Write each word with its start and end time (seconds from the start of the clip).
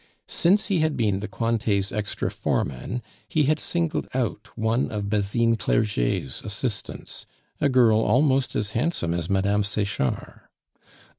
Since 0.27 0.65
he 0.65 0.79
had 0.79 0.97
been 0.97 1.19
the 1.19 1.27
Cointet's 1.27 1.91
extra 1.91 2.31
foreman, 2.31 3.03
he 3.29 3.43
had 3.43 3.59
singled 3.59 4.07
out 4.15 4.49
one 4.57 4.89
of 4.89 5.11
Basine 5.11 5.55
Clerget's 5.57 6.41
assistants, 6.41 7.27
a 7.59 7.69
girl 7.69 7.99
almost 7.99 8.55
as 8.55 8.71
handsome 8.71 9.13
as 9.13 9.29
Mme. 9.29 9.61
Sechard. 9.61 10.41